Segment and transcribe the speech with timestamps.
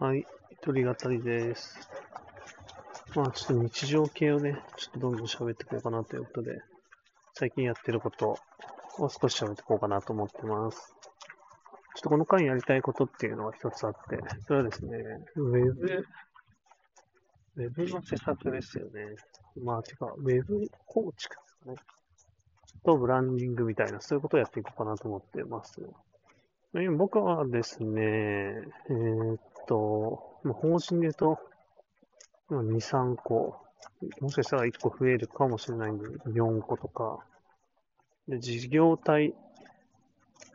[0.00, 1.78] はい、一人語りです。
[3.14, 6.60] まあ、ちょっと日常系をね、ちょっとどんどん喋っていこうかなということで、
[7.34, 8.38] 最近やってること
[8.98, 10.94] を少し喋っていこうかなと思ってます。
[11.94, 14.98] ちょっとこの回やりたいことっていうのが一つあって、それはですね、
[15.36, 16.06] ウェブ、
[17.56, 19.14] ウェブの施策ですよね。
[19.62, 21.76] まあ、てか、ウェブ構築ですかね。
[22.84, 25.80] と、ブランディングみたいな、そういうことをやっていこうかなと思ってます。
[26.96, 31.38] 僕はですね、えーっと、まあ法人で言うと、
[32.48, 33.56] まあ2、3個、
[34.20, 37.18] もしかしたら1個増えるかもしれないんで、4個とか。
[38.28, 39.34] で、事業体、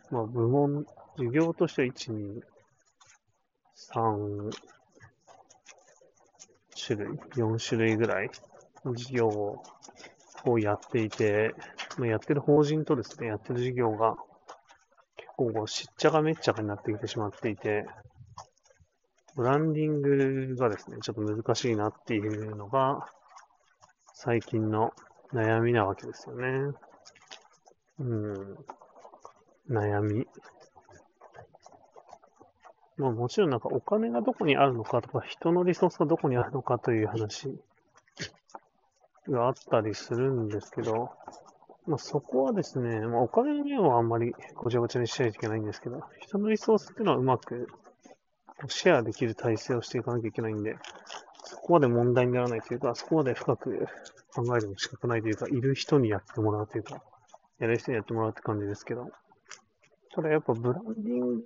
[0.09, 0.85] まあ部門、
[1.17, 2.41] 事業としては1、2、
[3.93, 4.51] 3
[6.87, 8.29] 種類、4種類ぐらい
[8.85, 9.63] の事業を
[10.45, 11.55] をやっていて、
[11.97, 14.15] まあ、やってる法人とですね、やってる事業が
[15.15, 17.85] 結構しっちゃかめっちゃかになってきてしまっていて、
[19.37, 23.07] ブランディングがですね、ちょっと難しいなっていうのが、
[24.15, 24.93] 最近の
[25.31, 26.73] 悩みなわけですよね。
[27.99, 28.57] うん。
[29.69, 30.27] 悩み。
[32.97, 37.59] まあもちろんなんかお金がどこにあるのかとか、人のリソースがどこにあるのかという話
[39.29, 41.11] があったりするんですけど、
[41.85, 47.67] まあそこはですね、まあお金の面はあんまりごちゃごちゃにしちゃいけないんですけど、人のリソースっていうのはうまく
[48.67, 50.77] シェアできる体制をしていかなきゃいけないんで、
[51.43, 53.87] そこまで問題にならないというか、そこまで深く
[54.33, 57.01] 考えても仕方ないというか、いる人にやってもらうというか、
[57.59, 59.09] やる人にやってもらうって感じですけど、
[60.13, 61.43] ただやっぱブランディング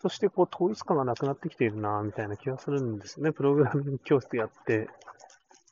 [0.00, 3.32] としてこう統一感がなくなってきているな、みたいな気がするんですよね。
[3.32, 4.88] プログラミング教室やって、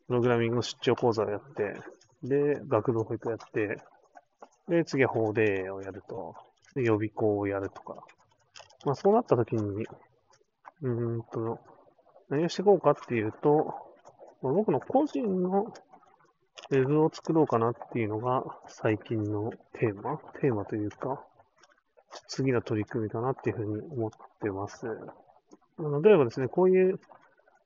[0.06, 1.76] プログラミングの出張講座をやって、
[2.22, 3.78] で、学童保育やって、
[4.68, 6.34] で、次は法デーをやると、
[6.74, 8.04] 予備校をやるとか。
[8.84, 9.86] まあそうなった時に、
[10.82, 11.58] うんと、
[12.28, 13.74] 何をしていこうかっていうと、
[14.42, 15.72] まあ僕の個人の
[16.70, 21.24] ウェブを作ろうかなっていうのが最近のテーマテーマというか、
[22.28, 24.10] 次の取り組みかなっていうふうに思っ
[24.40, 24.86] てます。
[24.86, 26.98] 例えばですね、こういう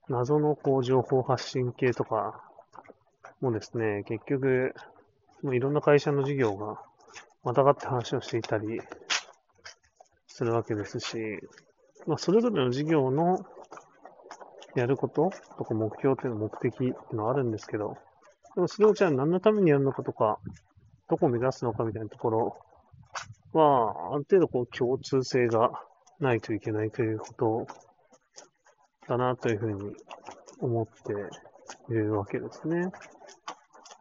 [0.09, 2.43] 謎のこう情報発信系とか
[3.41, 4.75] もですね、結局、
[5.43, 6.83] もういろんな会社の事業が
[7.43, 8.81] またがって話をしていたり
[10.27, 11.17] するわけですし、
[12.07, 13.45] まあ、それぞれの事業の
[14.75, 17.97] やることとか目標っていうの、目的っていうのはあるんですけど、
[18.55, 20.39] でもそれをじゃあ何のためにやるのかとか、
[21.09, 22.57] どこを目指すのかみたいなところ
[23.53, 25.71] は、ある程度こう共通性が
[26.21, 27.67] ないといけないということ
[29.09, 29.93] だなというふうに
[30.61, 32.91] 思っているわけですね。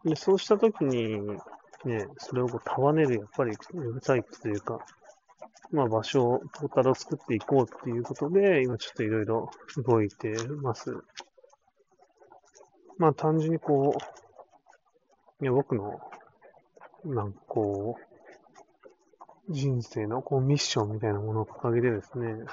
[0.05, 1.19] でそうしたときに、
[1.85, 4.79] ね、それをこう束ねる、やっぱりウェブサイトというか、
[5.71, 11.03] まあ場所を、ポータルを作っていこうっていうことで、今ちょっといろいろ動いてます。
[12.97, 13.95] まあ単純にこ
[15.39, 15.99] う、いや僕の、
[17.05, 17.97] なんかこ
[19.47, 22.45] う、人生のこうミッションみたいなものを掲げてですね、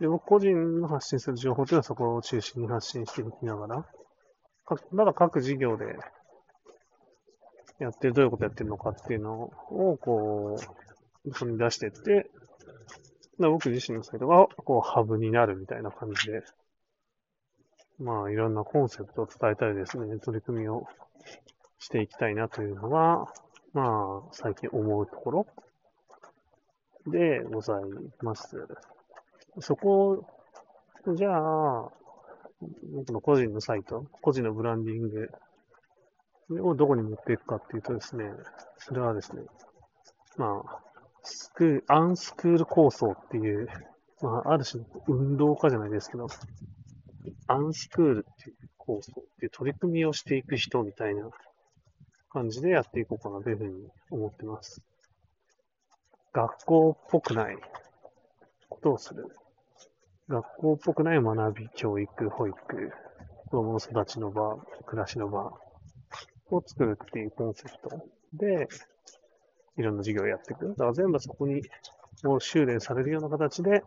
[0.00, 3.86] で、僕個人の発信する情報というのはそこを中心に発信していきながら、
[4.64, 5.98] かまだ各事業で
[7.80, 10.97] やって、どういうことやってるのかっていうのを、こう、
[11.32, 12.30] そこに出していって、
[13.38, 16.42] 僕自身のサイトが、こう、ハブになるみたいな感じで、
[17.98, 20.86] まあ、いろんなコンセプトを伝えたりですね、取り組みを
[21.78, 23.32] していきたいなというのが、
[23.72, 25.46] まあ、最近思うところ
[27.06, 27.82] でござい
[28.22, 28.66] ます。
[29.60, 30.24] そこ、
[31.14, 31.92] じゃあ、
[32.92, 38.30] 僕の個人のサイト、個人のブランディングをどこに持っていくかっていうとですね、
[38.78, 39.42] それはですね、
[40.36, 40.87] まあ、
[41.58, 43.66] ク、アンスクール構想っていう、
[44.22, 46.28] まあ、ある種の運動家じゃないですけど、
[47.48, 51.28] アンスクールっていう構想っていう取り組みをしていく人みたいな
[52.30, 54.80] 感じでやっていこうかなというふうに思ってます。
[56.32, 57.56] 学校っぽくない
[58.68, 59.26] ことをする。
[60.28, 62.56] 学校っぽくない学び、教育、保育、
[63.46, 65.52] 子供の育ちの場、暮らしの場
[66.50, 68.68] を作るっていうコンセプトで、
[69.78, 70.68] いろんな授業をやっていく。
[70.68, 71.62] だから全部そこに
[72.24, 73.82] もう修練されるような形で、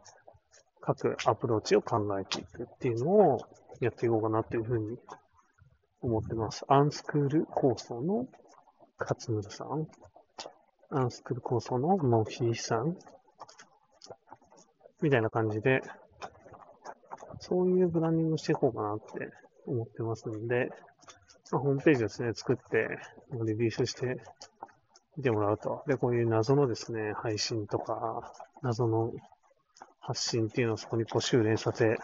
[0.80, 3.40] 各アプローチを考えていくっていうのを
[3.82, 4.98] やっていこうかなというふうに
[6.02, 6.66] 思ってます。
[6.68, 8.28] アンスクール構想の
[9.00, 9.88] 勝村さん、
[10.90, 12.98] アンスクール構想のモヒーさん、
[15.02, 15.82] みたいな感じで、
[17.40, 19.30] そういうブランディングしていこうかなって
[19.66, 20.72] 思ってますので、
[21.52, 23.00] まあ、ホームページですね、作って、
[23.46, 24.22] リリースして
[25.18, 25.84] 見てもらうと。
[25.88, 29.12] で、こういう謎のですね、配信とか、謎の
[30.00, 31.98] 発信っていうのをそこにこう修練させ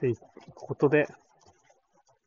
[0.00, 0.20] ていく
[0.54, 1.06] ことで、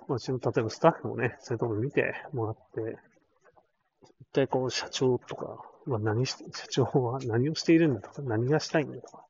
[0.08, 2.98] まあ、ちの例えばスタッフもね、そういうところ見てもらって、
[4.22, 9.26] 一体こう社長とか、まあ、何し、社長は何をしているんだとか、何がしたいんだとか、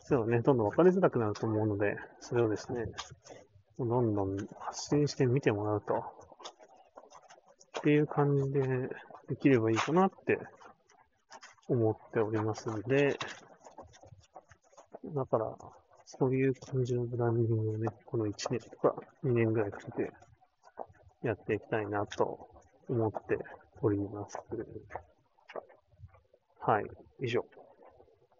[0.00, 2.86] そういうのね、どんどん分かりづらくなると思うので、それをですね、
[3.78, 6.04] どんどん発信してみてもらうと、
[7.78, 8.60] っていう感じで
[9.28, 10.38] できればいいかなって
[11.68, 13.18] 思っておりますので、
[15.04, 15.54] だから、
[16.06, 18.94] そういう感じのブランディングをね、この1年とか
[19.24, 20.12] 2年ぐらいかけて
[21.22, 22.48] やっていきたいなと
[22.88, 23.38] 思って
[23.82, 24.38] おります。
[26.60, 26.84] はい、
[27.20, 27.44] 以上。